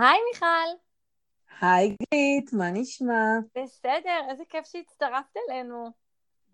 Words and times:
היי 0.00 0.18
מיכל. 0.32 0.80
היי 1.60 1.88
גרית, 1.88 2.52
מה 2.52 2.70
נשמע? 2.70 3.22
בסדר, 3.56 4.20
איזה 4.30 4.44
כיף 4.48 4.66
שהצטרפת 4.66 5.36
אלינו. 5.36 5.90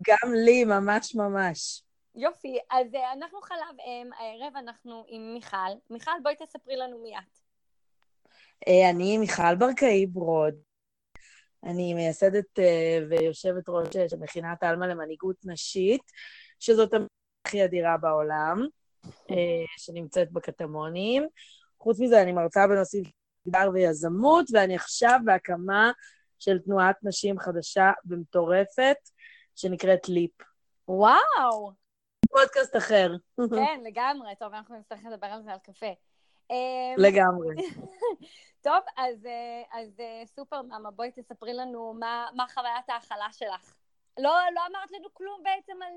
גם 0.07 0.33
לי, 0.33 0.63
ממש 0.63 1.15
ממש. 1.15 1.83
יופי, 2.15 2.57
אז 2.69 2.93
uh, 2.93 3.13
אנחנו 3.13 3.41
חלב 3.41 3.79
אם, 3.85 4.09
הערב 4.17 4.55
אנחנו 4.55 5.05
עם 5.07 5.33
מיכל. 5.33 5.57
מיכל, 5.89 6.11
בואי 6.23 6.35
תספרי 6.35 6.75
לנו 6.75 7.03
מי 7.03 7.17
את. 7.17 7.37
Uh, 8.69 8.89
אני 8.89 9.17
מיכל 9.17 9.55
ברקאי 9.55 10.05
ברוד. 10.05 10.53
אני 11.63 11.93
מייסדת 11.93 12.59
uh, 12.59 13.09
ויושבת 13.09 13.69
ראש 13.69 13.87
של 14.09 14.17
מכינת 14.19 14.63
עלמה 14.63 14.87
למנהיגות 14.87 15.37
נשית, 15.43 16.11
שזאת 16.59 16.93
הכי 17.45 17.65
אדירה 17.65 17.97
בעולם, 17.97 18.67
שנמצאת 19.77 20.31
בקטמונים. 20.31 21.27
חוץ 21.79 21.99
מזה, 21.99 22.21
אני 22.21 22.31
מרצה 22.31 22.67
בנושאים 22.67 23.03
מגדר 23.47 23.69
ויזמות, 23.73 24.45
ואני 24.53 24.75
עכשיו 24.75 25.19
בהקמה 25.25 25.91
של 26.39 26.59
תנועת 26.59 26.95
נשים 27.03 27.39
חדשה 27.39 27.91
ומטורפת, 28.05 28.97
שנקראת 29.55 30.09
ליפ. 30.09 30.41
וואו! 30.87 31.71
פודקאסט 32.29 32.75
אחר. 32.77 33.11
כן, 33.49 33.81
לגמרי. 33.83 34.35
טוב, 34.39 34.53
אנחנו 34.53 34.79
נצטרך 34.79 34.99
לדבר 35.05 35.27
על 35.27 35.43
זה 35.43 35.51
על 35.51 35.59
קפה. 35.63 35.93
אמ, 36.49 36.95
לגמרי. 36.97 37.55
טוב, 38.65 38.83
אז, 38.97 39.25
אה, 39.25 39.79
אז 39.79 39.99
אה, 39.99 40.23
סופר 40.25 40.61
מאמה, 40.61 40.91
בואי 40.91 41.11
תספרי 41.11 41.53
לנו 41.53 41.93
מה, 41.99 42.27
מה 42.35 42.45
חוויית 42.53 42.89
ההכלה 42.89 43.27
שלך. 43.31 43.75
לא, 44.17 44.35
לא 44.55 44.61
אמרת 44.71 44.91
לנו 44.91 45.13
כלום 45.13 45.43
בעצם 45.43 45.73
על... 45.81 45.93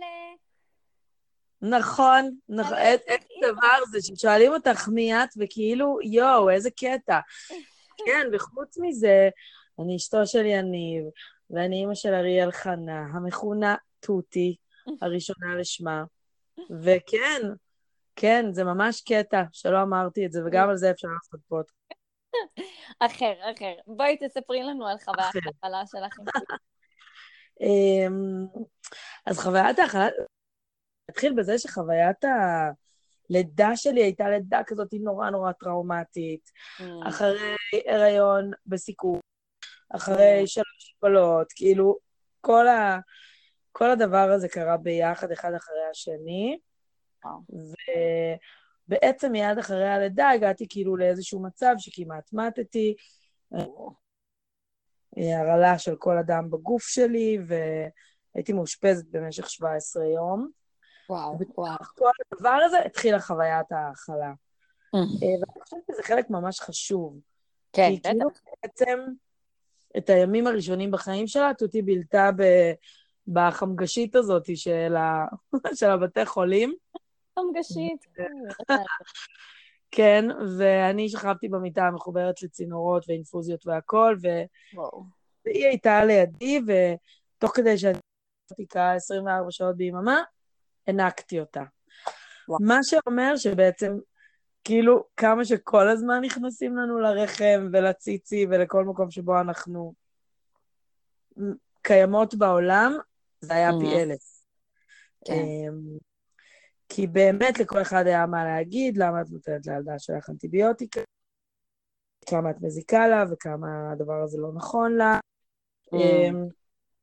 אה, 1.62 1.68
נכון, 1.68 2.36
נכון, 2.48 2.76
איזה 2.78 3.14
דבר 3.42 3.84
זה 3.90 3.98
ששואלים 4.02 4.52
אותך 4.52 4.88
מי 4.88 5.14
את, 5.14 5.28
וכאילו, 5.36 5.98
יואו, 6.02 6.50
איזה 6.50 6.70
קטע. 6.70 7.18
כן, 8.06 8.26
וחוץ 8.32 8.78
מזה, 8.80 9.28
אני 9.78 9.96
אשתו 9.96 10.26
של 10.26 10.46
יניב, 10.46 11.04
ואני 11.50 11.76
אימא 11.76 11.94
של 11.94 12.14
אריאל 12.14 12.52
חנה, 12.52 13.06
המכונה 13.12 13.74
תותי, 14.00 14.56
הראשונה 15.02 15.56
לשמה. 15.58 16.04
וכן, 16.82 17.42
כן, 18.16 18.46
זה 18.52 18.64
ממש 18.64 19.00
קטע 19.00 19.42
שלא 19.52 19.82
אמרתי 19.82 20.26
את 20.26 20.32
זה, 20.32 20.40
וגם 20.46 20.68
על 20.70 20.76
זה 20.76 20.90
אפשר 20.90 21.08
לעשות 21.08 21.40
פודקאסט. 21.48 21.78
אחר, 23.00 23.32
אחר. 23.56 23.74
בואי 23.86 24.16
תספרי 24.16 24.62
לנו 24.62 24.88
על 24.88 24.98
חוויית 24.98 25.34
ההכלה 25.46 25.82
שלך. 25.86 26.18
אמ, 27.60 28.46
אז 29.26 29.38
חוויית 29.38 29.78
ההכלה, 29.78 30.08
נתחיל 31.10 31.34
בזה 31.34 31.58
שחוויית 31.58 32.24
הלידה 32.24 33.76
שלי 33.76 34.02
הייתה 34.02 34.28
לידה 34.30 34.60
כזאת 34.66 34.94
נורא 35.00 35.30
נורא 35.30 35.52
טראומטית. 35.52 36.50
Mm. 36.78 36.82
אחרי 37.08 37.56
הריון 37.86 38.50
בסיכון, 38.66 39.20
אחרי 39.96 40.42
mm. 40.42 40.46
שלוש 40.46 40.94
הפלות, 40.96 41.52
כאילו, 41.52 41.96
כל, 42.40 42.68
ה, 42.68 42.98
כל 43.72 43.90
הדבר 43.90 44.30
הזה 44.30 44.48
קרה 44.48 44.76
ביחד, 44.76 45.30
אחד 45.30 45.52
אחרי 45.54 45.82
השני. 45.90 46.58
ובעצם 48.88 49.32
מיד 49.32 49.58
אחרי 49.58 49.88
הלידה 49.88 50.30
הגעתי 50.30 50.66
כאילו 50.68 50.96
לאיזשהו 50.96 51.42
מצב 51.42 51.74
שכמעט 51.78 52.32
מתתי, 52.32 52.94
הרעלה 55.16 55.78
של 55.78 55.96
כל 55.96 56.18
אדם 56.18 56.50
בגוף 56.50 56.82
שלי, 56.88 57.38
והייתי 57.46 58.52
מאושפזת 58.52 59.04
במשך 59.10 59.50
17 59.50 60.04
יום. 60.04 60.50
וואו, 61.08 61.38
וואו. 61.56 61.76
כל 61.94 62.10
הדבר 62.32 62.58
הזה 62.64 62.78
התחילה 62.78 63.20
חוויית 63.20 63.72
ההאכלה. 63.72 64.32
אה, 64.94 65.00
ואני 65.40 65.62
חושבת 65.62 65.80
שזה 65.90 66.02
חלק 66.02 66.30
ממש 66.30 66.60
חשוב. 66.60 67.20
כן, 67.72 67.90
בטח. 67.92 68.10
כי 68.10 68.14
כאילו 68.14 68.30
בעצם 68.62 68.98
את 69.98 70.10
הימים 70.10 70.46
הראשונים 70.46 70.90
בחיים 70.90 71.26
שלה, 71.26 71.50
תותי 71.58 71.82
בילתה 71.82 72.30
ב... 72.36 72.42
בחמגשית 73.28 74.16
הזאת 74.16 74.56
של, 74.56 74.96
ה... 74.96 75.26
של 75.78 75.90
הבתי 75.90 76.26
חולים. 76.26 76.74
חמגשית. 77.38 78.06
כן, 79.90 80.24
ואני 80.58 81.08
שכבתי 81.08 81.48
במיטה 81.48 81.82
המחוברת 81.86 82.42
לצינורות 82.42 83.04
ואינפוזיות 83.08 83.66
והכול, 83.66 84.18
ו... 84.22 84.28
והיא 85.44 85.66
הייתה 85.66 86.04
לידי, 86.04 86.60
ותוך 86.66 87.56
כדי 87.56 87.78
שאני 87.78 87.98
הייתי 88.58 88.78
24 88.78 89.50
שעות 89.50 89.76
ביממה, 89.76 90.22
הענקתי 90.88 91.40
אותה. 91.40 91.62
וואו. 92.48 92.58
מה 92.62 92.78
שאומר 92.82 93.36
שבעצם, 93.36 93.96
כאילו, 94.64 95.04
כמה 95.16 95.44
שכל 95.44 95.88
הזמן 95.88 96.20
נכנסים 96.24 96.76
לנו 96.76 97.00
לרחם 97.00 97.68
ולציצי 97.72 98.46
ולכל 98.50 98.84
מקום 98.84 99.10
שבו 99.10 99.40
אנחנו 99.40 99.94
קיימות 101.82 102.34
בעולם, 102.34 102.98
זה 103.40 103.54
היה 103.54 103.70
פי 103.80 104.02
אלף. 104.02 104.42
כן. 105.24 105.32
אמ, 105.32 105.98
כי 106.88 107.06
באמת 107.06 107.58
לכל 107.58 107.82
אחד 107.82 108.06
היה 108.06 108.26
מה 108.26 108.44
להגיד, 108.44 108.96
למה 108.96 109.20
את 109.20 109.30
נותנת 109.30 109.66
לילדה 109.66 109.98
שלך 109.98 110.30
אנטיביוטיקה, 110.30 111.00
כמה 112.26 112.50
את 112.50 112.56
מזיקה 112.60 113.08
לה 113.08 113.24
וכמה 113.30 113.92
הדבר 113.92 114.22
הזה 114.22 114.38
לא 114.40 114.52
נכון 114.54 114.96
לה. 114.96 115.20
אמ, 115.92 116.46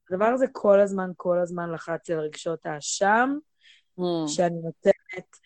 הדבר 0.10 0.26
הזה 0.26 0.46
כל 0.52 0.80
הזמן, 0.80 1.12
כל 1.18 1.40
הזמן 1.40 1.72
לחצתי 1.72 2.14
על 2.14 2.20
רגשות 2.20 2.66
האשם, 2.66 3.38
mm. 4.00 4.28
שאני 4.28 4.56
נותנת 4.64 5.38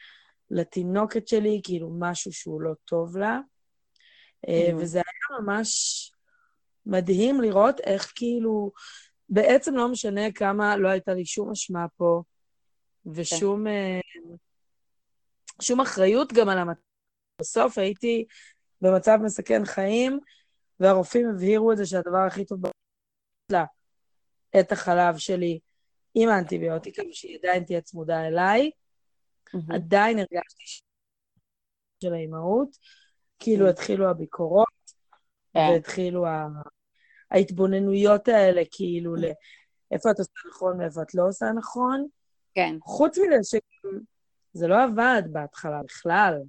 לתינוקת 0.51 1.27
שלי, 1.27 1.61
כאילו 1.63 1.89
משהו 1.99 2.33
שהוא 2.33 2.61
לא 2.61 2.71
טוב 2.85 3.17
לה. 3.17 3.39
Mm. 4.45 4.49
וזה 4.77 4.97
היה 4.97 5.41
ממש 5.41 6.11
מדהים 6.85 7.41
לראות 7.41 7.79
איך 7.79 8.11
כאילו, 8.15 8.71
בעצם 9.29 9.75
לא 9.75 9.87
משנה 9.87 10.31
כמה 10.31 10.77
לא 10.77 10.87
הייתה 10.87 11.13
לי 11.13 11.25
שום 11.25 11.51
אשמה 11.51 11.85
פה, 11.97 12.23
ושום 13.05 13.65
כן. 13.65 14.35
שום 15.61 15.81
אחריות 15.81 16.33
גם 16.33 16.49
על 16.49 16.57
המצב. 16.57 16.81
בסוף 17.41 17.77
הייתי 17.77 18.25
במצב 18.81 19.19
מסכן 19.23 19.65
חיים, 19.65 20.19
והרופאים 20.79 21.29
הבהירו 21.29 21.71
את 21.71 21.77
זה 21.77 21.85
שהדבר 21.85 22.17
הכי 22.27 22.45
טוב 22.45 22.59
לה 23.51 23.65
את 24.59 24.71
החלב 24.71 25.17
שלי 25.17 25.59
עם 26.15 26.29
האנטיביוטיקה, 26.29 27.01
ושהיא 27.09 27.37
עדיין 27.37 27.63
תהיה 27.63 27.81
צמודה 27.81 28.27
אליי. 28.27 28.71
Mm-hmm. 29.49 29.75
עדיין 29.75 30.17
הרגשתי 30.19 30.63
של 32.03 32.13
האימהות, 32.13 32.69
כאילו 33.39 33.67
mm-hmm. 33.67 33.69
התחילו 33.69 34.09
הביקורות, 34.09 34.67
yeah. 34.67 35.53
כן. 35.53 35.59
והתחילו 35.73 36.25
ה... 36.25 36.47
ההתבוננויות 37.31 38.27
האלה, 38.27 38.61
כאילו, 38.71 39.15
mm-hmm. 39.15 39.19
לאיפה 39.91 40.11
את 40.11 40.19
עושה 40.19 40.31
נכון 40.49 40.81
ואיפה 40.81 41.01
את 41.01 41.15
לא 41.15 41.27
עושה 41.27 41.45
נכון. 41.51 42.07
כן. 42.55 42.75
חוץ 42.81 43.17
מזה 43.17 43.59
שזה 44.55 44.67
לא 44.67 44.83
עבד 44.83 45.23
בהתחלה 45.31 45.83
בכלל. 45.83 46.41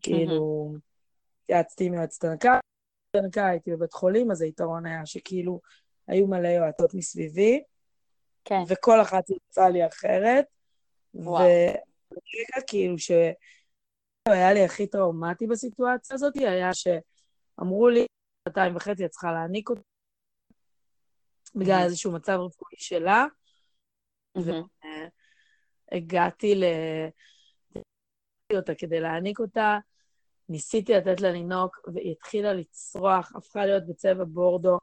כאילו, 0.00 0.74
התייעצתי 1.42 1.84
עם 1.84 1.94
יועצת 1.94 2.24
הנקה, 2.24 3.46
הייתי 3.46 3.70
בבית 3.70 3.92
חולים, 3.92 4.30
אז 4.30 4.42
היתרון 4.42 4.86
היה 4.86 5.06
שכאילו 5.06 5.60
היו 6.08 6.26
מלא 6.26 6.48
יועצות 6.48 6.94
מסביבי. 6.94 7.62
כן. 8.48 8.62
וכל 8.68 9.00
אחת 9.02 9.30
יצאה 9.30 9.68
לי 9.68 9.86
אחרת. 9.86 10.44
ורגע 11.14 12.66
כאילו 12.66 12.98
שהיה 12.98 14.52
לי 14.52 14.64
הכי 14.64 14.86
טראומטי 14.86 15.46
בסיטואציה 15.46 16.14
הזאת, 16.14 16.36
היה 16.36 16.70
שאמרו 16.74 17.88
לי, 17.88 18.06
שנתיים 18.48 18.76
וחצי 18.76 19.04
את 19.04 19.10
צריכה 19.10 19.32
להעניק 19.32 19.70
אותה, 19.70 19.80
בגלל 21.54 21.82
איזשהו 21.84 22.12
מצב 22.12 22.32
רפואי 22.32 22.76
שלה. 22.76 23.26
והגעתי 25.92 26.54
ל... 26.54 26.64
אותה 28.56 28.74
כדי 28.74 29.00
להעניק 29.00 29.40
אותה, 29.40 29.78
ניסיתי 30.48 30.92
לתת 30.92 31.20
לה 31.20 31.30
לנהוג, 31.30 31.70
והיא 31.94 32.12
התחילה 32.12 32.52
לצרוח, 32.52 33.32
הפכה 33.36 33.66
להיות 33.66 33.86
בצבע 33.86 34.24
בורדו. 34.24 34.78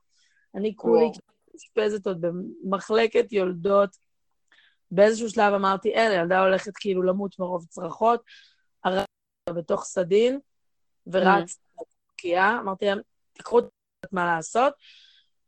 אני 0.56 0.74
כולי 0.76 1.06
מאושפזת 1.56 2.08
עוד 2.08 2.22
במחלקת 2.22 3.32
יולדות. 3.32 3.98
באיזשהו 4.92 5.30
שלב 5.30 5.54
אמרתי, 5.54 5.94
אין, 5.94 6.12
הילדה 6.12 6.40
הולכת 6.40 6.72
כאילו 6.76 7.04
למות 7.04 7.40
מרוב 7.40 7.66
צרחות, 7.66 8.24
הרצתי 8.84 9.06
בתוך 9.56 9.84
סדין, 9.84 10.40
ורצתי 11.08 11.66
לתינוקייה, 12.12 12.60
אמרתי 12.60 12.86
להם, 12.86 13.00
תקחו 13.34 13.60
את 13.60 13.66
מה 14.12 14.26
לעשות. 14.26 14.74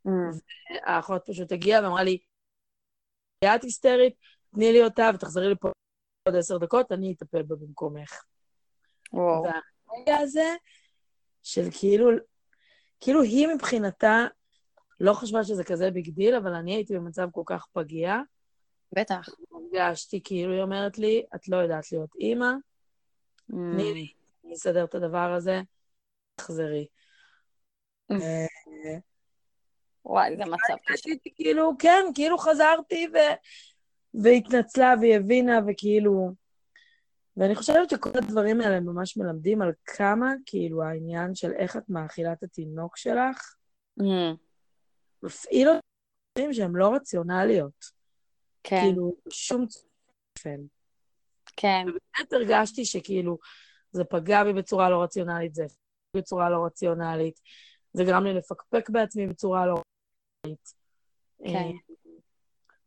והאחות 0.04 1.22
פשוט 1.26 1.52
הגיעה 1.52 1.82
ואמרה 1.82 2.02
לי, 2.02 2.18
את 3.44 3.62
היסטרית, 3.62 4.14
תני 4.54 4.72
לי 4.72 4.84
אותה 4.84 5.10
ותחזרי 5.14 5.50
לפה 5.50 5.68
עוד 6.28 6.36
עשר 6.36 6.58
דקות, 6.58 6.92
אני 6.92 7.12
אטפל 7.12 7.42
בה 7.42 7.56
במקומך. 7.56 8.24
וואו. 9.12 9.42
והרגע 9.42 10.16
הזה 10.16 10.54
של 11.42 11.68
כאילו, 11.78 12.10
כאילו 13.00 13.22
היא 13.22 13.48
מבחינתה 13.54 14.26
לא 15.00 15.12
חשבה 15.12 15.44
שזה 15.44 15.64
כזה 15.64 15.90
big 15.90 16.10
deal, 16.10 16.34
אבל 16.34 16.54
אני 16.54 16.74
הייתי 16.74 16.94
במצב 16.94 17.28
כל 17.32 17.42
כך 17.46 17.66
פגיע. 17.72 18.16
בטח. 18.92 19.28
הרגשתי 19.52 20.20
כאילו, 20.24 20.52
היא 20.52 20.62
אומרת 20.62 20.98
לי, 20.98 21.22
את 21.34 21.48
לא 21.48 21.56
יודעת 21.56 21.92
להיות 21.92 22.10
אימא, 22.20 22.50
תני 23.46 23.94
לי, 23.94 24.12
אני 24.44 24.54
אסדר 24.54 24.84
את 24.84 24.94
הדבר 24.94 25.32
הזה, 25.32 25.60
תחזרי. 26.34 26.86
וואי, 30.04 30.36
זה 30.36 30.44
מצב 30.44 30.74
קשה. 30.86 31.10
כאילו, 31.36 31.72
כן, 31.78 32.04
כאילו 32.14 32.38
חזרתי 32.38 33.08
ו... 33.14 33.16
והתנצלה 34.22 34.94
והיא 35.00 35.16
הבינה, 35.16 35.60
וכאילו... 35.66 36.32
ואני 37.36 37.54
חושבת 37.54 37.90
שכל 37.90 38.10
הדברים 38.14 38.60
האלה 38.60 38.80
ממש 38.80 39.16
מלמדים 39.16 39.62
על 39.62 39.72
כמה, 39.84 40.32
כאילו, 40.46 40.82
העניין 40.82 41.34
של 41.34 41.52
איך 41.52 41.76
את 41.76 41.88
מאכילה 41.88 42.32
את 42.32 42.42
התינוק 42.42 42.96
שלך, 42.96 43.54
mm. 44.00 44.04
מפעיל 45.22 45.68
אותם 45.68 46.52
שהם 46.52 46.76
לא 46.76 46.94
רציונליות. 46.94 47.84
כן. 48.62 48.80
כאילו, 48.80 49.16
שום 49.30 49.66
צופן. 49.66 50.60
כן. 51.56 51.84
ובאמת 51.88 52.32
הרגשתי 52.32 52.84
שכאילו, 52.84 53.38
זה 53.90 54.04
פגע 54.04 54.44
בי 54.44 54.52
בצורה 54.52 54.90
לא 54.90 55.02
רציונלית, 55.02 55.54
זה 55.54 55.64
בצורה 56.16 56.50
לא 56.50 56.64
רציונלית, 56.66 57.40
זה 57.92 58.04
גרם 58.04 58.24
לי 58.24 58.34
לפקפק 58.34 58.90
בעצמי 58.90 59.26
בצורה 59.26 59.66
לא 59.66 59.82
רציונלית. 60.44 60.74
כן. 61.44 61.54
אה, 61.54 61.94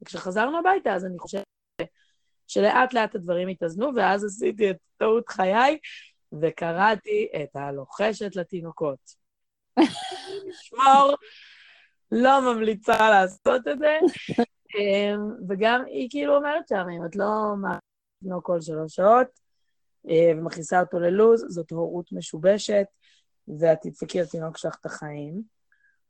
וכשחזרנו 0.02 0.60
הביתה, 0.60 0.96
אז 0.96 1.06
אני 1.06 1.20
חושבת 1.20 1.44
שלאט 2.48 2.94
לאט 2.94 3.16
הדברים 3.16 3.48
התאזנו, 3.48 3.90
ואז 3.96 4.26
עשיתי 4.26 4.72
את 4.72 4.76
טעות 4.98 5.30
חיי, 5.30 5.78
וקראתי 6.42 7.28
את 7.44 7.56
הלוחשת 7.56 8.36
לתינוקות. 8.36 9.00
לשמור, 10.48 11.16
לא 12.12 12.54
ממליצה 12.54 13.10
לעשות 13.10 13.68
את 13.68 13.80
זה. 13.80 13.98
אמ, 14.78 15.20
וגם 15.50 15.84
היא 15.88 16.08
כאילו 16.10 16.36
אומרת 16.36 16.68
שם, 16.68 16.86
אם 16.98 17.06
את 17.06 17.16
לא 17.16 17.54
מאכילה 17.62 18.42
כל 18.44 18.62
שלוש 18.62 18.96
שעות, 18.96 19.28
אה, 20.10 20.32
ומכניסה 20.38 20.80
אותו 20.80 21.00
ללוז, 21.00 21.46
זאת 21.50 21.72
הורות 21.72 22.12
משובשת, 22.12 22.86
ואת 23.60 23.78
תדפקי 23.82 24.22
לתינוק 24.22 24.58
שלך 24.58 24.76
את 24.82 24.86
החיים. 24.86 25.42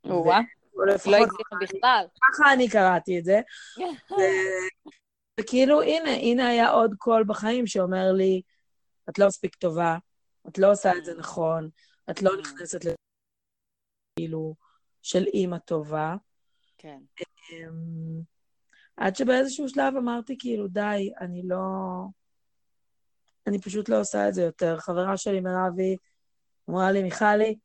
או-אה, 0.05 0.39
לא 0.75 0.93
הגזימה 0.93 1.59
בכלל. 1.61 2.05
ככה 2.21 2.53
אני 2.53 2.69
קראתי 2.69 3.19
את 3.19 3.25
זה. 3.25 3.41
וכאילו, 5.39 5.81
הנה, 5.81 6.11
הנה 6.11 6.47
היה 6.47 6.69
עוד 6.69 6.93
קול 6.97 7.23
בחיים 7.23 7.67
שאומר 7.67 8.11
לי, 8.11 8.41
את 9.09 9.19
לא 9.19 9.27
מספיק 9.27 9.55
טובה, 9.55 9.97
את 10.47 10.57
לא 10.57 10.71
עושה 10.71 10.91
את 10.97 11.05
זה 11.05 11.13
נכון, 11.17 11.69
את 12.09 12.21
לא 12.21 12.31
נכנסת 12.41 12.85
ל... 12.85 12.89
כאילו, 14.19 14.55
של 15.01 15.25
אימא 15.33 15.57
טובה. 15.57 16.15
כן. 16.77 16.99
אמ, 17.51 18.21
עד 18.97 19.15
שבאיזשהו 19.15 19.69
שלב 19.69 19.93
אמרתי, 19.97 20.35
כאילו, 20.39 20.67
די, 20.67 21.11
אני 21.19 21.41
לא... 21.43 21.57
אני 23.47 23.61
פשוט 23.61 23.89
לא 23.89 23.99
עושה 23.99 24.29
את 24.29 24.33
זה 24.33 24.41
יותר. 24.41 24.77
חברה 24.79 25.17
שלי, 25.17 25.39
מירבי, 25.39 25.95
אמרה 26.69 26.91
לי, 26.91 27.03
מיכלי, 27.03 27.55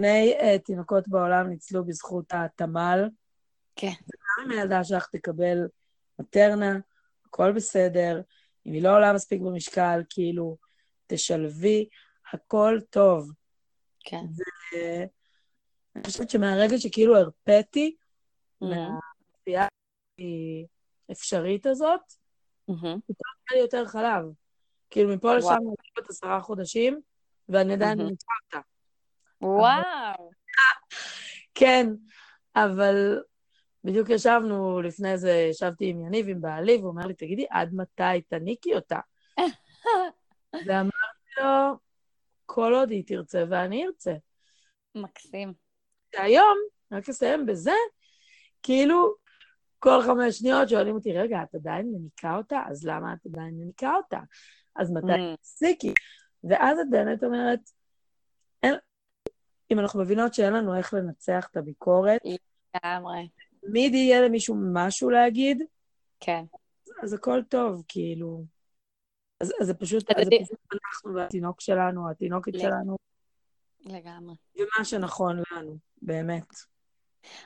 שני 0.00 0.34
uh, 0.38 0.58
תינוקות 0.58 1.08
בעולם 1.08 1.48
ניצלו 1.48 1.84
בזכות 1.84 2.32
התמ"ל. 2.32 3.08
כן. 3.76 3.88
וגם 3.88 4.46
אם 4.46 4.58
הילדה 4.58 4.84
שלך 4.84 5.06
תקבל 5.12 5.58
מטרנה, 6.18 6.78
הכל 7.26 7.52
בסדר, 7.52 8.20
אם 8.66 8.72
היא 8.72 8.82
לא 8.82 8.96
עולה 8.96 9.12
מספיק 9.12 9.40
במשקל, 9.40 10.02
כאילו, 10.10 10.56
תשלבי, 11.06 11.88
הכל 12.32 12.78
טוב. 12.90 13.32
כן. 14.00 14.24
ואני 15.94 16.04
חושבת 16.04 16.30
שמהרגע 16.30 16.78
שכאילו 16.78 17.16
הרפאתי. 17.16 17.96
מהצפייה 18.60 19.66
האפשרית 21.08 21.66
הזאת. 21.66 22.00
פתאום 23.06 23.32
היה 23.50 23.58
לי 23.58 23.58
יותר 23.58 23.86
חלב. 23.86 24.24
כאילו, 24.90 25.14
מפה 25.14 25.34
לשם 25.34 25.48
אני 25.48 25.74
בת 25.98 26.10
עשרה 26.10 26.40
חודשים, 26.40 27.00
ואני 27.48 27.72
עדיין 27.72 27.98
נמצא 27.98 28.26
אותה. 28.44 28.60
וואו. 29.40 30.30
כן, 31.58 31.86
אבל 32.56 33.22
בדיוק 33.84 34.10
ישבנו 34.10 34.80
לפני 34.82 35.18
זה, 35.18 35.30
ישבתי 35.50 35.86
עם 35.88 36.06
יניב, 36.06 36.28
עם 36.28 36.40
בעלי, 36.40 36.76
והוא 36.76 36.88
אומר 36.88 37.06
לי, 37.06 37.14
תגידי, 37.14 37.46
עד 37.50 37.74
מתי 37.74 38.20
תניקי 38.28 38.74
אותה? 38.74 39.00
ואמרתי 40.66 41.40
לו, 41.40 41.78
כל 42.46 42.74
עוד 42.74 42.90
היא 42.90 43.04
תרצה 43.06 43.44
ואני 43.50 43.86
ארצה. 43.86 44.14
מקסים. 44.94 45.63
והיום, 46.18 46.58
רק 46.92 47.08
אסיים 47.08 47.46
בזה, 47.46 47.72
כאילו, 48.62 49.14
כל 49.78 50.02
חמש 50.02 50.38
שניות 50.38 50.68
שואלים 50.68 50.94
אותי, 50.94 51.12
רגע, 51.12 51.42
את 51.42 51.54
עדיין 51.54 51.86
מניקה 51.92 52.36
אותה? 52.36 52.62
אז 52.70 52.86
למה 52.86 53.14
את 53.14 53.26
עדיין 53.26 53.54
מניקה 53.54 53.94
אותה? 53.96 54.18
אז 54.76 54.90
מתי 54.90 55.06
mm. 55.06 55.36
תפסיקי? 55.36 55.94
ואז 56.44 56.78
את 56.78 56.86
באמת 56.90 57.24
אומרת, 57.24 57.60
אין, 58.62 58.74
אם 59.72 59.78
אנחנו 59.78 60.00
מבינות 60.00 60.34
שאין 60.34 60.52
לנו 60.52 60.76
איך 60.76 60.94
לנצח 60.94 61.48
את 61.50 61.56
הביקורת, 61.56 62.20
לגמרי. 62.74 63.28
תמיד 63.60 63.94
יהיה 63.94 64.20
למישהו 64.20 64.56
משהו 64.72 65.10
להגיד, 65.10 65.62
כן. 66.20 66.44
אז 67.02 67.12
הכל 67.12 67.42
טוב, 67.48 67.84
כאילו. 67.88 68.44
אז, 69.40 69.52
אז 69.60 69.66
זה 69.66 69.74
פשוט, 69.74 70.10
אז 70.10 70.24
זה 70.24 70.30
פשוט 70.44 70.58
אנחנו 70.72 71.14
והתינוק 71.14 71.60
שלנו, 71.60 72.10
התינוקת 72.10 72.52
שלנו. 72.58 72.96
לגמרי. 73.84 74.34
ומה 74.56 74.84
שנכון 74.84 75.42
לנו, 75.52 75.76
באמת. 76.02 76.54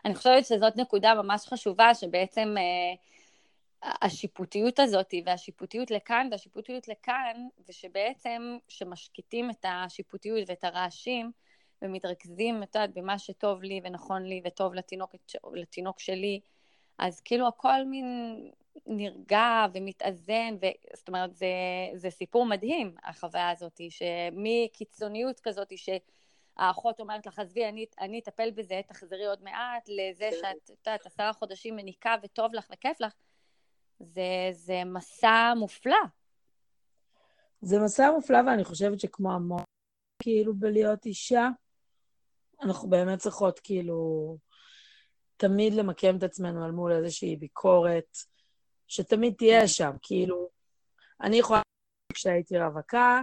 אני 0.04 0.14
חושבת 0.14 0.44
שזאת 0.44 0.76
נקודה 0.76 1.14
ממש 1.14 1.46
חשובה, 1.46 1.94
שבעצם 1.94 2.54
אה, 2.58 3.92
השיפוטיות 4.02 4.78
הזאת, 4.78 5.14
והשיפוטיות 5.24 5.90
לכאן 5.90 6.28
והשיפוטיות 6.30 6.88
לכאן, 6.88 7.46
ושבעצם, 7.68 8.56
כשמשקיטים 8.68 9.50
את 9.50 9.64
השיפוטיות 9.68 10.50
ואת 10.50 10.64
הרעשים, 10.64 11.30
ומתרכזים, 11.82 12.62
את 12.62 12.74
יודעת, 12.74 12.94
במה 12.94 13.18
שטוב 13.18 13.62
לי 13.62 13.80
ונכון 13.84 14.22
לי 14.22 14.42
וטוב 14.44 14.74
לתינוק, 14.74 15.14
לתינוק 15.52 16.00
שלי, 16.00 16.40
אז 16.98 17.20
כאילו 17.20 17.48
הכל 17.48 17.84
מין 17.86 18.36
נרגע 18.86 19.66
ומתאזן, 19.72 20.56
ו... 20.62 20.66
זאת 20.94 21.08
אומרת, 21.08 21.34
זה, 21.34 21.46
זה 21.94 22.10
סיפור 22.10 22.46
מדהים, 22.46 22.94
החוויה 23.04 23.50
הזאת, 23.50 23.80
שמקיצוניות 23.90 25.40
כזאת, 25.40 25.72
שהאחות 26.58 27.00
אומרת 27.00 27.26
לך, 27.26 27.38
עזבי, 27.38 27.68
אני, 27.68 27.86
אני 28.00 28.18
אטפל 28.18 28.50
בזה, 28.50 28.80
תחזרי 28.86 29.26
עוד 29.26 29.42
מעט, 29.42 29.88
לזה 29.88 30.28
שאת, 30.32 30.70
את 30.70 30.86
יודעת, 30.86 31.06
עשרה 31.06 31.32
חודשים 31.32 31.76
מניקה 31.76 32.14
וטוב 32.22 32.54
לך 32.54 32.66
וכיף 32.72 33.00
לך, 33.00 33.12
זה, 34.00 34.48
זה 34.52 34.82
מסע 34.84 35.52
מופלא. 35.56 35.96
זה 37.60 37.78
מסע 37.84 38.10
מופלא, 38.10 38.38
ואני 38.46 38.64
חושבת 38.64 39.00
שכמו 39.00 39.32
המון, 39.32 39.62
כאילו, 40.22 40.54
בלהיות 40.54 41.06
אישה, 41.06 41.48
אנחנו 42.62 42.88
באמת 42.88 43.18
צריכות 43.18 43.58
כאילו 43.58 44.36
תמיד 45.36 45.74
למקם 45.74 46.16
את 46.16 46.22
עצמנו 46.22 46.66
אל 46.66 46.70
מול 46.70 46.92
איזושהי 46.92 47.36
ביקורת, 47.36 48.16
שתמיד 48.88 49.34
תהיה 49.38 49.68
שם, 49.68 49.90
כאילו, 50.02 50.48
אני 51.20 51.36
יכולה, 51.36 51.62
כשהייתי 52.14 52.58
רווקה, 52.58 53.20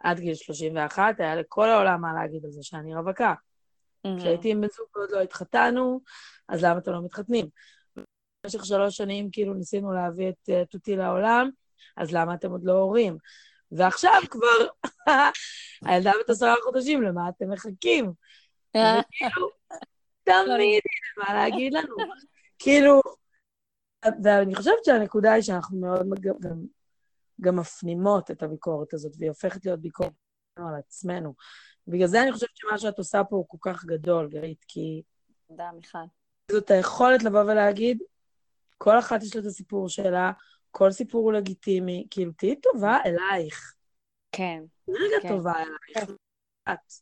עד 0.00 0.20
גיל 0.20 0.34
31, 0.34 1.20
היה 1.20 1.36
לכל 1.36 1.68
העולם 1.68 2.00
מה 2.00 2.12
להגיד 2.14 2.44
על 2.44 2.50
זה 2.50 2.62
שאני 2.62 2.94
רווקה. 2.94 3.34
Mm-hmm. 3.34 4.18
כשהייתי 4.18 4.50
עם 4.50 4.60
בן 4.60 4.68
זוג 4.68 4.86
ועוד 4.96 5.10
לא 5.10 5.20
התחתנו, 5.20 6.00
אז 6.48 6.64
למה 6.64 6.78
אתם 6.78 6.92
לא 6.92 7.04
מתחתנים? 7.04 7.46
במשך 8.44 8.64
שלוש 8.64 8.96
שנים 8.96 9.28
כאילו 9.32 9.54
ניסינו 9.54 9.92
להביא 9.92 10.28
את 10.28 10.48
uh, 10.48 10.66
תותי 10.70 10.96
לעולם, 10.96 11.50
אז 11.96 12.12
למה 12.12 12.34
אתם 12.34 12.50
עוד 12.50 12.64
לא 12.64 12.72
הורים? 12.72 13.16
ועכשיו 13.72 14.20
כבר, 14.30 14.90
הילדה 15.86 16.12
בת 16.20 16.30
עשרה 16.30 16.54
חודשים, 16.64 17.02
למה 17.02 17.28
אתם 17.28 17.50
מחכים? 17.50 18.12
וכאילו, 18.70 19.50
תמיד 20.24 20.82
יש 20.84 21.18
מה 21.18 21.34
להגיד 21.34 21.72
לנו. 21.72 21.96
כאילו, 22.58 23.00
ואני 24.24 24.54
חושבת 24.54 24.84
שהנקודה 24.84 25.32
היא 25.32 25.42
שאנחנו 25.42 25.80
מאוד 25.80 26.20
גם, 26.20 26.34
גם 27.40 27.56
מפנימות 27.56 28.30
את 28.30 28.42
הביקורת 28.42 28.94
הזאת, 28.94 29.12
והיא 29.18 29.30
הופכת 29.30 29.64
להיות 29.64 29.80
ביקורת 29.80 30.12
על 30.56 30.74
עצמנו. 30.78 31.34
בגלל 31.88 32.06
זה 32.06 32.22
אני 32.22 32.32
חושבת 32.32 32.56
שמה 32.56 32.78
שאת 32.78 32.98
עושה 32.98 33.24
פה 33.24 33.36
הוא 33.36 33.46
כל 33.48 33.58
כך 33.60 33.84
גדול, 33.84 34.28
גרית, 34.28 34.64
כי... 34.68 35.02
תודה, 35.48 35.70
מיכל. 35.72 35.98
זאת 36.50 36.70
היכולת 36.70 37.22
לבוא 37.22 37.42
ולהגיד, 37.42 37.98
כל 38.78 38.98
אחת 38.98 39.22
יש 39.22 39.36
לה 39.36 39.40
את 39.42 39.46
הסיפור 39.46 39.88
שלה, 39.88 40.32
כל 40.70 40.90
סיפור 40.90 41.24
הוא 41.24 41.32
לגיטימי, 41.32 42.06
כאילו, 42.10 42.32
תהיי 42.32 42.60
טובה 42.60 42.98
אלייך. 43.06 43.74
כן. 44.32 44.62
רגע 44.88 45.16
כן. 45.22 45.28
טובה 45.28 45.52
אלייך. 45.52 46.10
את. 46.72 46.92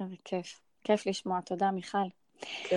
איזה 0.00 0.14
כיף. 0.24 0.60
כיף 0.84 1.06
לשמוע, 1.06 1.40
תודה 1.40 1.70
מיכל. 1.70 1.98
כן. 2.68 2.76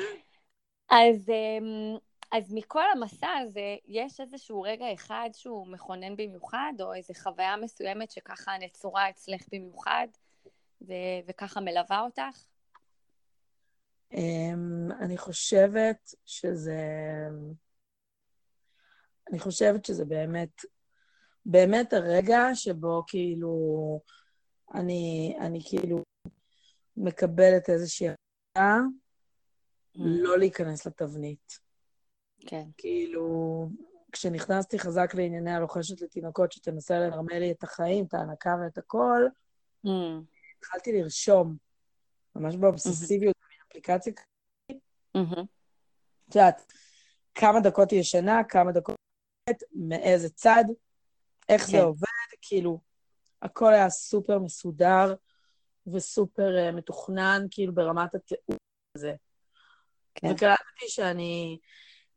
אז, 0.90 1.30
אמ, 1.30 1.98
אז 2.38 2.54
מכל 2.54 2.84
המסע 2.94 3.30
הזה, 3.44 3.76
יש 3.88 4.20
איזשהו 4.20 4.62
רגע 4.62 4.94
אחד 4.94 5.30
שהוא 5.34 5.68
מכונן 5.68 6.16
במיוחד, 6.16 6.74
או 6.80 6.94
איזו 6.94 7.14
חוויה 7.14 7.58
מסוימת 7.58 8.12
שככה 8.12 8.52
נצורה 8.60 9.10
אצלך 9.10 9.42
במיוחד, 9.52 10.08
ו- 10.82 11.20
וככה 11.28 11.60
מלווה 11.60 12.02
אותך? 12.02 12.46
Um, 14.14 14.94
אני 15.02 15.18
חושבת 15.18 16.16
שזה... 16.26 16.80
אני 19.30 19.40
חושבת 19.40 19.86
שזה 19.86 20.06
באמת, 20.06 20.62
באמת 21.46 21.94
הרגע 21.94 22.40
שבו 22.54 23.04
כאילו, 23.08 23.54
אני, 24.74 25.36
אני 25.40 25.60
כאילו 25.70 26.04
מקבלת 26.98 27.70
איזושהי 27.70 28.08
לא 29.96 30.38
להיכנס 30.38 30.86
לתבנית. 30.86 31.65
כן. 32.46 32.64
כאילו, 32.78 33.70
כשנכנסתי 34.12 34.80
חזק 34.80 35.14
לענייני 35.14 35.52
הרוכשת 35.52 36.02
לתינוקות, 36.02 36.52
שתנסה 36.52 37.00
לנרמל 37.00 37.40
לי 37.40 37.52
את 37.52 37.64
החיים, 37.64 38.06
את 38.06 38.14
ההנקה 38.14 38.56
ואת 38.64 38.78
הכל, 38.78 39.24
Mm. 39.86 39.90
התחלתי 40.60 40.92
לרשום, 40.92 41.58
ממש 42.36 42.56
באובססיביות, 42.56 43.36
במין 43.42 43.60
אפליקציה 43.68 44.14
כזאת. 44.14 44.82
את 46.30 46.36
יודעת, 46.36 46.74
כמה 47.36 47.60
דקות 47.60 47.92
היא 47.92 48.00
ישנה, 48.00 48.44
כמה 48.44 48.72
דקות 48.72 48.96
היא 49.48 49.56
מאיזה 49.76 50.30
צד, 50.30 50.64
איך 51.50 51.68
זה 51.68 51.72
כן. 51.72 51.84
עובד, 51.84 52.08
כאילו, 52.42 52.80
הכל 53.42 53.74
היה 53.74 53.90
סופר 53.90 54.40
מסודר 54.40 55.16
וסופר 55.94 56.70
uh, 56.70 56.76
מתוכנן, 56.76 57.46
כאילו, 57.52 57.76
ברמת 57.76 58.16
התיאור 58.16 58.58
הזה. 58.98 59.14
כן. 60.16 60.28
וקלטתי 60.28 60.88
שאני 60.88 61.60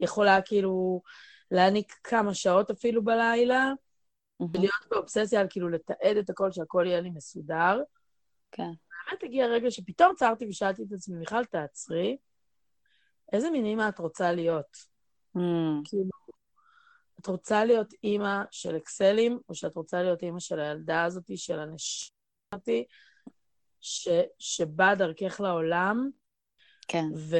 יכולה, 0.00 0.42
כאילו, 0.42 1.02
להעניק 1.50 1.92
כמה 2.04 2.34
שעות 2.34 2.70
אפילו 2.70 3.04
בלילה, 3.04 3.72
מהמם. 4.40 4.52
ולהיות 4.54 4.86
באובססיה 4.90 5.40
על 5.40 5.46
כאילו 5.50 5.68
לתעד 5.68 6.16
את 6.16 6.30
הכל, 6.30 6.52
שהכל 6.52 6.84
יהיה 6.86 7.00
לי 7.00 7.10
מסודר. 7.10 7.82
כן. 8.52 8.70
באמת 9.10 9.22
הגיע 9.22 9.46
רגע 9.46 9.70
שפתאום 9.70 10.14
צרתי 10.14 10.46
ושאלתי 10.48 10.82
את 10.82 10.92
עצמי, 10.92 11.16
מיכל, 11.16 11.44
תעצרי, 11.44 12.16
איזה 13.32 13.50
מין 13.50 13.64
אימא 13.64 13.88
את 13.88 13.98
רוצה 13.98 14.32
להיות? 14.32 14.76
Mm. 15.36 15.40
כאילו, 15.84 16.10
את 17.20 17.26
רוצה 17.26 17.64
להיות 17.64 17.94
אימא 18.04 18.42
של 18.50 18.76
אקסלים, 18.76 19.38
או 19.48 19.54
שאת 19.54 19.76
רוצה 19.76 20.02
להיות 20.02 20.22
אימא 20.22 20.40
של 20.40 20.60
הילדה 20.60 21.04
הזאתי, 21.04 21.36
של 21.36 21.58
ש, 23.80 24.08
שבאה 24.38 24.94
דרכך 24.94 25.40
לעולם, 25.40 26.10
כן. 26.88 27.04
ו, 27.16 27.36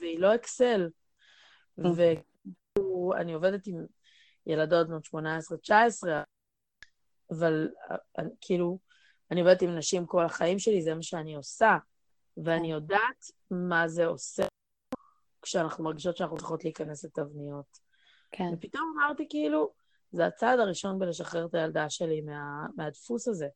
והיא 0.00 0.18
לא 0.18 0.34
אקסל. 0.34 0.88
Mm. 1.80 1.88
ואני 2.78 3.32
עובדת 3.32 3.66
עם 3.66 3.86
ילדות 4.46 4.88
בנות 4.88 5.06
18-19, 5.06 5.70
אבל 7.30 7.68
אה, 7.90 8.24
כאילו, 8.40 8.78
אני 9.30 9.40
עובדת 9.40 9.62
עם 9.62 9.76
נשים 9.76 10.06
כל 10.06 10.24
החיים 10.24 10.58
שלי, 10.58 10.82
זה 10.82 10.94
מה 10.94 11.02
שאני 11.02 11.34
עושה. 11.34 11.76
ואני 12.36 12.68
כן. 12.68 12.74
יודעת 12.74 13.24
מה 13.50 13.88
זה 13.88 14.06
עושה 14.06 14.42
כשאנחנו 15.42 15.84
מרגישות 15.84 16.16
שאנחנו 16.16 16.36
צריכות 16.36 16.64
להיכנס 16.64 17.04
לתבניות. 17.04 17.78
כן. 18.30 18.50
ופתאום 18.54 18.94
אמרתי, 18.96 19.26
כאילו, 19.30 19.72
זה 20.12 20.26
הצעד 20.26 20.58
הראשון 20.58 20.98
בלשחרר 20.98 21.46
את 21.46 21.54
הילדה 21.54 21.90
שלי 21.90 22.20
מה, 22.20 22.66
מהדפוס 22.76 23.28
הזה, 23.28 23.48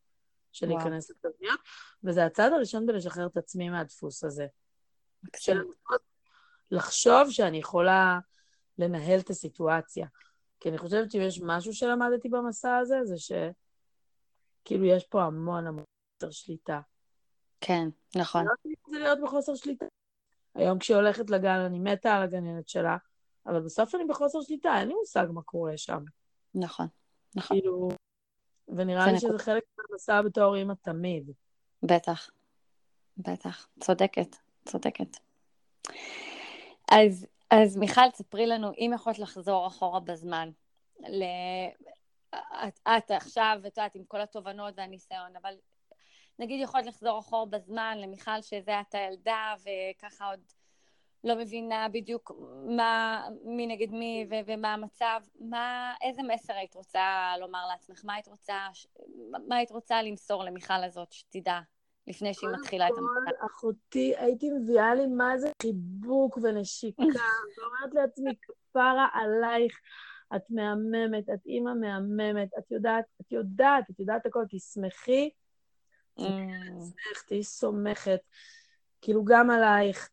של 0.52 0.66
וואו. 0.66 0.78
להיכנס 0.78 1.10
לתבניות, 1.10 1.60
וזה 2.04 2.24
הצעד 2.24 2.52
הראשון 2.52 2.86
בלשחרר 2.86 3.26
את 3.26 3.36
עצמי 3.36 3.68
מהדפוס 3.68 4.24
הזה. 4.24 4.46
של 5.36 5.58
מקסים. 5.58 6.09
לחשוב 6.70 7.30
שאני 7.30 7.58
יכולה 7.58 8.18
לנהל 8.78 9.20
את 9.20 9.30
הסיטואציה. 9.30 10.06
כי 10.60 10.68
אני 10.68 10.78
חושבת 10.78 11.10
שאם 11.10 11.20
יש 11.20 11.40
משהו 11.42 11.74
שלמדתי 11.74 12.28
במסע 12.28 12.76
הזה, 12.76 12.96
זה 13.04 13.14
שכאילו 13.18 14.84
יש 14.84 15.06
פה 15.06 15.22
המון 15.22 15.66
המון 15.66 15.84
חוסר 16.14 16.30
שליטה. 16.30 16.80
כן, 17.60 17.88
נכון. 18.16 18.44
לא 18.44 18.52
זה 18.90 18.98
להיות 18.98 19.18
בחוסר 19.22 19.54
שליטה. 19.54 19.86
היום 20.54 20.78
כשהיא 20.78 20.96
הולכת 20.96 21.30
לגן, 21.30 21.58
אני 21.58 21.78
מתה 21.78 22.16
על 22.16 22.22
הגננת 22.22 22.68
שלה, 22.68 22.96
אבל 23.46 23.60
בסוף 23.60 23.94
אני 23.94 24.04
בחוסר 24.04 24.40
שליטה, 24.40 24.78
אין 24.78 24.88
לי 24.88 24.94
מושג 24.94 25.26
מה 25.32 25.42
קורה 25.42 25.76
שם. 25.76 26.04
נכון. 26.54 26.86
נכון. 27.34 27.56
כאילו, 27.56 27.88
ונראה 28.68 29.12
לי. 29.12 29.20
שזה 29.20 29.38
חלק 29.38 29.62
מהמסע 29.78 30.22
בתור 30.22 30.56
אימא 30.56 30.74
תמיד. 30.82 31.30
בטח. 31.82 32.30
בטח. 33.16 33.68
צודקת. 33.80 34.36
צודקת. 34.68 35.16
אז, 36.90 37.26
אז 37.50 37.76
מיכל, 37.76 38.11
ספרי 38.14 38.47
לנו, 38.47 38.73
אם 38.78 38.90
יכולת 38.94 39.18
לחזור 39.18 39.66
אחורה 39.66 40.00
בזמן, 40.00 40.50
ל... 41.00 41.25
את, 42.35 42.80
את 42.88 43.11
עכשיו, 43.11 43.59
את 43.61 43.76
יודעת, 43.76 43.94
עם 43.94 44.04
כל 44.04 44.20
התובנות 44.20 44.75
והניסיון, 44.76 45.37
אבל 45.42 45.54
נגיד 46.38 46.61
יכולת 46.62 46.87
לחזור 46.87 47.18
אחורה 47.18 47.47
בזמן 47.47 47.99
למיכל 48.00 48.42
שזה 48.42 48.76
הייתה 48.76 48.99
ילדה, 48.99 49.54
וככה 49.62 50.26
עוד 50.26 50.40
לא 51.25 51.37
מבינה 51.37 51.88
בדיוק 51.88 52.32
מה, 52.76 53.25
מי 53.44 53.66
נגד 53.66 53.90
מי 53.90 54.26
ו- 54.30 54.40
ומה 54.47 54.75
המצב, 54.75 55.20
מה, 55.40 55.94
איזה 56.02 56.23
מסר 56.23 56.54
היית 56.54 56.75
רוצה 56.75 57.35
לומר 57.40 57.66
לעצמך? 57.66 58.02
מה 58.04 58.14
היית 58.14 58.28
רוצה, 58.28 58.68
מה 59.49 59.56
היית 59.56 59.70
רוצה 59.70 60.02
למסור 60.02 60.44
למיכל 60.44 60.85
הזאת, 60.85 61.12
שתדע, 61.12 61.61
לפני 62.10 62.34
שהיא 62.34 62.50
מתחילה 62.50 62.88
את 62.88 62.92
המסע? 62.98 63.30
כל 63.40 63.46
אחותי, 63.46 64.12
הייתי 64.16 64.50
מביאה 64.50 64.94
לי 64.94 65.06
מה 65.06 65.38
זה 65.38 65.50
חיבוק 65.62 66.38
ונשיקה, 66.42 67.02
ואומרת 67.58 67.94
לעצמי, 67.94 68.30
כפרה 68.42 69.06
עלייך, 69.12 69.80
את 70.36 70.42
מהממת, 70.50 71.30
את 71.34 71.46
אימא 71.46 71.74
מהממת, 71.74 72.48
את 72.58 72.70
יודעת, 72.70 73.04
את 73.20 73.32
יודעת, 73.32 73.90
את 73.90 74.00
יודעת 74.00 74.26
הכל, 74.26 74.44
תשמחי, 74.50 75.30
Mm, 76.18 76.22
איך 77.10 77.22
תהיי 77.22 77.44
סומכת, 77.44 78.20
כאילו 79.00 79.24
גם 79.24 79.50
עלייך, 79.50 80.08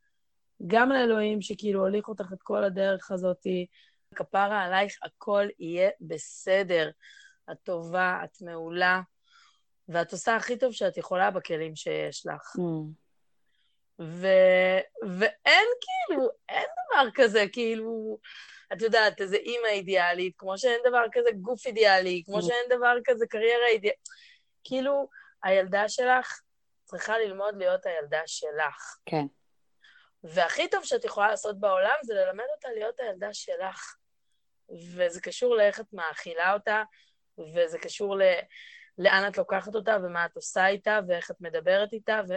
גם 0.68 0.92
על 0.92 0.98
אלוהים 0.98 1.42
שכאילו 1.42 1.82
הוליך 1.82 2.08
אותך 2.08 2.34
את 2.34 2.44
כל 2.44 2.64
הדרך 2.64 3.12
הזאתי, 3.12 3.66
כפרה 4.16 4.64
עלייך, 4.64 4.94
הכל 5.04 5.48
יהיה 5.60 5.90
בסדר. 6.02 6.90
את 7.52 7.58
טובה, 7.64 8.20
את 8.24 8.42
מעולה, 8.42 9.02
ואת 9.90 10.12
עושה 10.12 10.36
הכי 10.36 10.58
טוב 10.58 10.74
שאת 10.74 10.98
יכולה 10.98 11.32
בכלים 11.32 11.76
שיש 11.76 12.26
לך. 12.26 12.56
mm, 12.58 12.62
ו... 14.00 14.28
ואין 15.20 15.68
כאילו, 15.82 16.30
אין 16.50 16.66
דבר 16.90 17.10
כזה, 17.16 17.46
כאילו, 17.54 18.18
את 18.74 18.82
יודעת, 18.82 19.22
איזה 19.22 19.36
אימא 19.36 19.68
אידיאלית, 19.68 20.34
כמו 20.38 20.58
שאין 20.58 20.80
דבר 20.86 21.04
כזה 21.12 21.30
גוף 21.42 21.66
אידיאלי, 21.66 22.24
כמו 22.26 22.38
Mm. 22.38 22.42
שאין 22.42 22.70
דבר 22.70 22.96
כזה 23.06 23.28
קריירה 23.28 23.68
אידיאלית. 23.68 24.00
כאילו, 24.64 25.10
הילדה 25.44 25.90
שלך 25.90 26.42
צריכה 26.84 27.18
ללמוד 27.18 27.56
להיות 27.58 27.86
הילדה 27.86 28.22
שלך. 28.26 28.98
כן, 29.06 29.26
והכי 30.24 30.70
טוב 30.70 30.84
שאת 30.84 31.06
יכולה 31.06 31.28
לעשות 31.28 31.60
בעולם 31.60 31.96
זה 32.04 32.14
ללמד 32.14 32.46
אותה 32.56 32.70
להיות 32.70 33.00
הילדה 33.00 33.34
שלך. 33.34 33.96
וזה 34.96 35.22
קשור 35.22 35.56
לאיך 35.56 35.80
את 35.80 35.86
מאכילה 35.94 36.54
אותה, 36.54 36.84
וזה 37.56 37.80
קשור 37.80 38.18
ל... 38.18 38.22
לאן 38.98 39.28
את 39.28 39.38
לוקחת 39.38 39.76
אותה, 39.76 39.98
ומה 40.04 40.26
את 40.26 40.36
עושה 40.36 40.68
איתה, 40.68 41.00
ואיך 41.08 41.32
את 41.32 41.42
מדברת 41.42 41.94
איתה, 41.94 42.22
ו... 42.30 42.34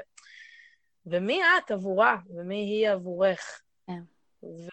ומי 1.07 1.41
את 1.43 1.71
עבורה, 1.71 2.17
ומי 2.31 2.57
היא 2.57 2.91
עבורך. 2.91 3.63
כן. 3.87 4.03
ו... 4.43 4.69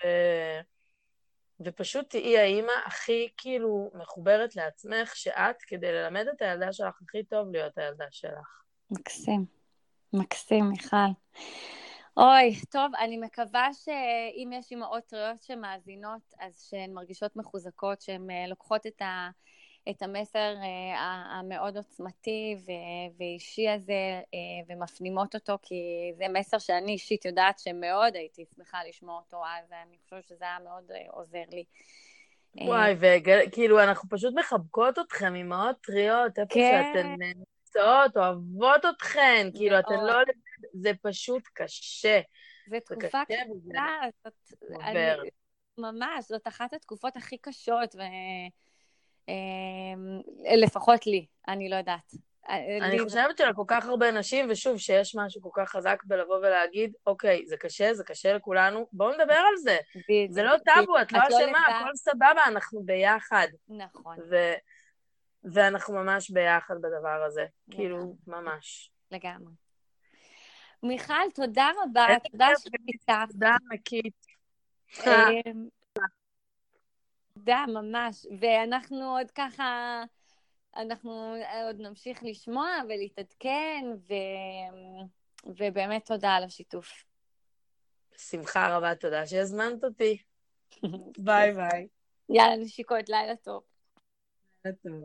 ופשוט 1.60 2.10
תהיי 2.10 2.38
האימא 2.38 2.72
הכי 2.86 3.30
כאילו 3.38 3.92
מחוברת 3.94 4.56
לעצמך, 4.56 5.16
שאת, 5.16 5.62
כדי 5.62 5.92
ללמד 5.92 6.26
את 6.36 6.42
הילדה 6.42 6.74
שלך 6.74 7.02
הכי 7.02 7.24
טוב 7.24 7.52
להיות 7.52 7.78
הילדה 7.78 8.06
שלך. 8.12 8.64
מקסים. 8.92 9.46
מקסים, 10.14 10.70
מיכל. 10.70 10.96
אוי, 12.18 12.56
טוב, 12.70 12.92
אני 13.00 13.18
מקווה 13.18 13.70
שאם 13.74 14.50
יש 14.54 14.72
אימהות 14.72 15.04
טריות 15.04 15.42
שמאזינות, 15.42 16.34
אז 16.40 16.68
שהן 16.70 16.94
מרגישות 16.94 17.36
מחוזקות, 17.36 18.02
שהן 18.02 18.32
אה, 18.32 18.48
לוקחות 18.48 18.88
את, 18.88 19.02
ה, 19.02 19.30
את 19.90 20.02
המסר 20.02 20.56
אה, 20.64 20.98
המאוד 21.40 21.78
עוצמתי 21.78 22.56
ואישי 23.20 23.70
הזה 23.70 24.22
אה, 24.34 24.40
ומפנימות 24.76 25.36
אותו, 25.36 25.58
כי 25.62 25.76
זה 26.18 26.26
מסר 26.34 26.60
שאני 26.60 26.92
אישית 26.92 27.26
יודעת 27.26 27.60
שמאוד 27.60 28.16
הייתי 28.16 28.46
שמחה 28.56 28.78
לשמוע 28.90 29.16
אותו 29.16 29.42
אז, 29.46 29.72
אני 29.88 29.98
חושבת 30.04 30.28
שזה 30.28 30.46
היה 30.46 30.58
מאוד 30.64 30.92
אה, 30.92 30.98
עוזר 31.10 31.44
לי. 31.52 31.64
אה, 32.60 32.66
וואי, 32.66 32.96
וכאילו, 33.00 33.84
אנחנו 33.84 34.10
פשוט 34.10 34.34
מחבקות 34.36 35.00
אתכם, 35.00 35.36
אימהות 35.36 35.76
טריות, 35.82 36.40
איפה 36.40 36.54
כן. 36.54 36.92
שאתן 36.94 37.16
נמצאות, 37.20 38.18
אוהבות 38.18 38.86
אתכן, 38.96 39.48
כאילו, 39.56 39.80
אתן 39.80 39.96
מאוד. 39.96 40.28
לא... 40.28 40.34
זה 40.74 40.92
פשוט 41.02 41.44
קשה. 41.54 42.20
זו 42.68 42.72
זה 42.72 42.80
תקופה 42.80 43.22
קשה 43.28 43.44
זאת, 44.24 44.34
ממש, 45.78 46.26
זאת 46.28 46.48
אחת 46.48 46.74
התקופות 46.74 47.18
הכי 47.18 47.38
קשות, 47.38 47.96
ו... 47.96 48.02
אמ, 49.28 50.22
לפחות 50.58 51.08
לי, 51.08 51.26
אני 51.48 51.70
לא 51.70 51.76
יודעת. 51.76 52.12
אני 52.50 52.92
לי 52.92 52.98
זה- 52.98 53.04
חושבת 53.04 53.38
שלכל 53.38 53.64
כך 53.68 53.86
הרבה 53.86 54.12
נשים, 54.12 54.48
ושוב, 54.50 54.78
שיש 54.78 55.16
משהו 55.16 55.42
כל 55.42 55.50
כך 55.54 55.70
חזק 55.70 56.04
בלבוא 56.06 56.38
ולהגיד, 56.38 56.94
אוקיי, 57.08 57.44
זה 57.48 57.58
קשה, 57.58 57.94
זה 57.94 58.04
קשה 58.04 58.34
לכולנו, 58.34 58.88
בואו 58.92 59.12
נדבר 59.14 59.34
על 59.50 59.58
זה. 59.58 59.78
בדיוק, 59.96 60.32
זה 60.32 60.44
לא 60.44 60.58
טאבו, 60.66 61.02
את 61.02 61.12
לא 61.12 61.20
לא 61.30 61.38
אשמה. 61.38 61.68
הכל 61.68 61.96
סבבה, 61.96 62.44
אנחנו 62.48 62.82
ביחד. 62.84 63.48
נכון. 63.70 64.18
ואנחנו 65.44 65.94
ממש 65.94 66.30
ביחד 66.30 66.76
בדבר 66.82 67.24
הזה. 67.28 67.46
כאילו, 67.72 68.16
ממש. 68.28 68.92
לגמרי. 69.12 69.54
מיכל, 70.84 71.14
תודה 71.36 71.70
רבה, 71.84 72.08
תודה 72.32 72.48
שפיתחת. 72.60 73.32
תודה 73.32 73.56
ענקית. 73.72 74.26
תודה, 77.48 77.66
ממש. 77.68 78.26
ואנחנו 78.40 79.18
עוד 79.18 79.32
ככה, 79.32 80.04
אנחנו 80.76 81.36
עוד 81.66 81.76
נמשיך 81.80 82.24
לשמוע 82.24 82.68
ולהתעדכן, 82.90 83.86
ו... 84.08 84.14
ובאמת 85.46 86.06
תודה 86.06 86.30
על 86.30 86.44
השיתוף. 86.44 87.04
בשמחה 88.16 88.78
רבה, 88.78 88.96
תודה 88.96 89.28
שהזמנת 89.28 89.84
אותי. 89.84 90.18
ביי 91.26 91.54
ביי. 91.54 91.88
יאללה, 92.30 92.56
נשיקות, 92.56 93.10
לילה 93.10 93.36
טוב. 93.36 93.64
לילה 94.66 94.78
טוב. 94.84 95.04